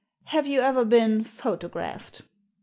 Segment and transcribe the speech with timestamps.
[0.23, 2.23] Have you ever been photographed